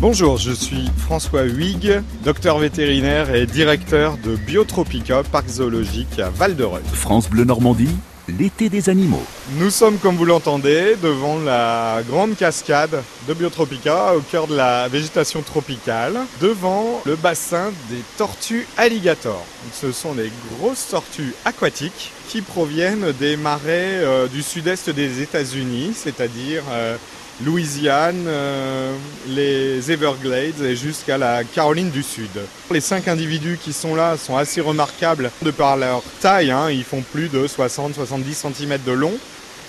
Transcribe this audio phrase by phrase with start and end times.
[0.00, 6.82] Bonjour, je suis François Huyghe, docteur vétérinaire et directeur de Biotropica, parc zoologique à Val-de-Reuil.
[6.94, 7.94] France Bleu Normandie,
[8.26, 9.22] l'été des animaux.
[9.58, 14.88] Nous sommes, comme vous l'entendez, devant la grande cascade de Biotropica, au cœur de la
[14.88, 19.44] végétation tropicale, devant le bassin des tortues alligators.
[19.74, 25.92] Ce sont des grosses tortues aquatiques qui proviennent des marais euh, du sud-est des États-Unis,
[25.94, 26.96] c'est-à-dire euh,
[27.44, 28.94] Louisiane, euh,
[29.28, 32.28] les Everglades et jusqu'à la Caroline du Sud.
[32.70, 36.70] Les cinq individus qui sont là sont assez remarquables de par leur taille, hein.
[36.70, 39.14] ils font plus de 60-70 cm de long.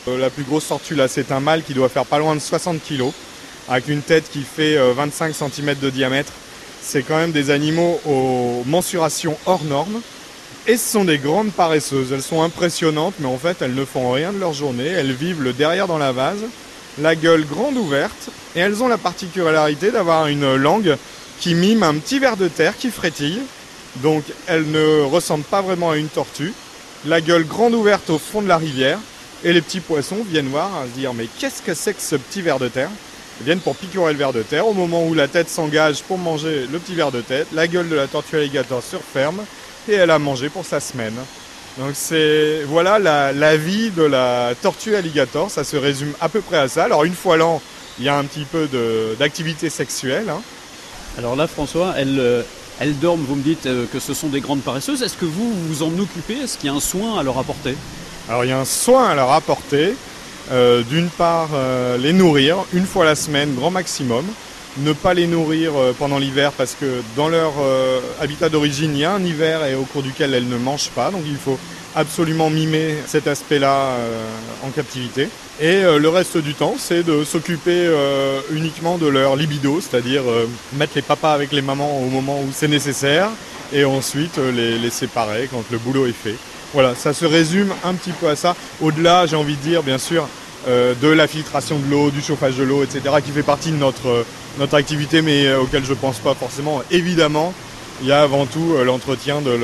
[0.09, 2.41] Euh, la plus grosse tortue là c'est un mâle qui doit faire pas loin de
[2.41, 3.03] 60 kg,
[3.69, 6.33] avec une tête qui fait 25 euh, cm de diamètre.
[6.81, 10.01] C'est quand même des animaux aux mensurations hors normes.
[10.67, 14.11] Et ce sont des grandes paresseuses, elles sont impressionnantes mais en fait elles ne font
[14.11, 16.43] rien de leur journée, elles vivent le derrière dans la vase
[16.99, 20.97] la gueule grande ouverte, et elles ont la particularité d'avoir une langue
[21.39, 23.39] qui mime un petit ver de terre qui frétille.
[23.97, 26.53] Donc elles ne ressemblent pas vraiment à une tortue.
[27.05, 28.99] La gueule grande ouverte au fond de la rivière,
[29.43, 32.15] et les petits poissons viennent voir, à se dire mais qu'est-ce que c'est que ce
[32.15, 32.89] petit ver de terre?
[33.39, 34.67] Ils viennent pour picorer le ver de terre.
[34.67, 37.89] Au moment où la tête s'engage pour manger le petit ver de tête, la gueule
[37.89, 39.41] de la tortue alligator se referme
[39.89, 41.15] et elle a mangé pour sa semaine.
[41.77, 46.57] Donc c'est voilà la, vie de la tortue alligator, ça se résume à peu près
[46.57, 46.83] à ça.
[46.83, 47.61] Alors une fois l'an,
[47.97, 48.67] il y a un petit peu
[49.17, 50.29] d'activité sexuelle.
[50.29, 50.41] Hein.
[51.17, 52.43] Alors là François, elles, euh,
[52.79, 55.01] elles dorment, vous me dites euh, que ce sont des grandes paresseuses.
[55.01, 56.39] Est-ce que vous vous en occupez?
[56.43, 57.75] Est-ce qu'il y a un soin à leur apporter?
[58.27, 59.95] Alors il y a un soin à leur apporter.
[60.51, 61.49] Euh, d'une part,
[61.99, 64.25] les nourrir une fois la semaine, grand maximum
[64.77, 67.53] ne pas les nourrir pendant l'hiver parce que dans leur
[68.21, 71.11] habitat d'origine, il y a un hiver et au cours duquel elles ne mangent pas.
[71.11, 71.59] Donc il faut
[71.95, 74.25] absolument mimer cet aspect-là euh,
[74.63, 75.27] en captivité.
[75.59, 80.23] Et euh, le reste du temps, c'est de s'occuper euh, uniquement de leur libido, c'est-à-dire
[80.73, 83.29] mettre les papas avec les mamans au moment où c'est nécessaire,
[83.73, 86.35] et ensuite les, les séparer quand le boulot est fait.
[86.73, 88.55] Voilà, ça se résume un petit peu à ça.
[88.81, 90.27] Au-delà, j'ai envie de dire, bien sûr,
[90.67, 94.25] de la filtration de l'eau, du chauffage de l'eau, etc., qui fait partie de notre,
[94.59, 96.83] notre activité, mais auquel je ne pense pas forcément.
[96.91, 97.53] Évidemment,
[98.01, 99.59] il y a avant tout l'entretien de,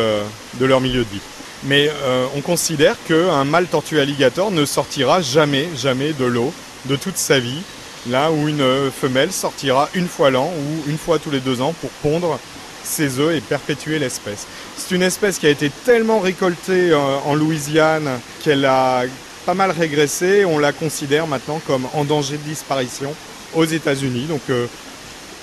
[0.60, 1.22] de leur milieu de vie.
[1.64, 6.54] Mais euh, on considère qu'un mâle tortue alligator ne sortira jamais, jamais de l'eau
[6.86, 7.62] de toute sa vie,
[8.10, 11.74] là où une femelle sortira une fois l'an ou une fois tous les deux ans
[11.82, 12.40] pour pondre
[12.84, 14.46] ses œufs et perpétuer l'espèce.
[14.78, 19.04] C'est une espèce qui a été tellement récoltée euh, en Louisiane qu'elle a
[19.48, 20.44] pas mal régressé.
[20.44, 23.16] On la considère maintenant comme en danger de disparition
[23.56, 24.26] aux États-Unis.
[24.26, 24.68] Donc euh,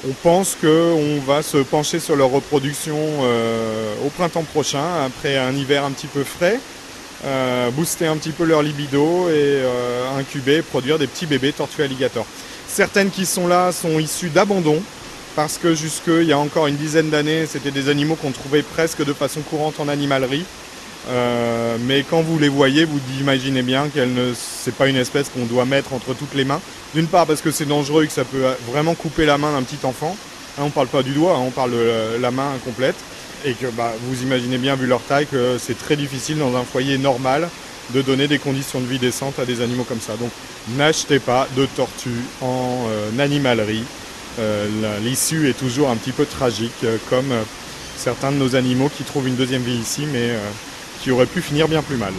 [0.06, 5.54] on pense qu'on va se pencher sur leur reproduction euh, au printemps prochain, après un
[5.54, 6.60] hiver un petit peu frais,
[7.24, 9.62] euh, booster un petit peu leur libido et
[10.18, 12.26] incuber, produire des petits bébés tortues alligators.
[12.68, 14.82] Certaines qui sont là sont issues d'abandon,
[15.34, 18.62] parce que jusque il y a encore une dizaine d'années, c'était des animaux qu'on trouvait
[18.62, 20.44] presque de façon courante en animalerie.
[21.08, 25.28] Euh, mais quand vous les voyez, vous imaginez bien qu'elle ne, c'est pas une espèce
[25.28, 26.60] qu'on doit mettre entre toutes les mains.
[26.94, 29.62] D'une part parce que c'est dangereux et que ça peut vraiment couper la main d'un
[29.62, 30.16] petit enfant.
[30.58, 32.96] Hein, on parle pas du doigt, hein, on parle de la main complète.
[33.44, 36.64] Et que bah, vous imaginez bien, vu leur taille, que c'est très difficile dans un
[36.64, 37.48] foyer normal
[37.92, 40.16] de donner des conditions de vie décentes à des animaux comme ça.
[40.16, 40.30] Donc
[40.78, 42.08] n'achetez pas de tortues
[42.40, 43.84] en euh, animalerie.
[44.38, 44.66] Euh,
[45.00, 47.32] l'issue est toujours un petit peu tragique, comme
[47.96, 50.30] certains de nos animaux qui trouvent une deuxième vie ici, mais
[51.04, 52.14] qui aurait pu finir bien plus mal.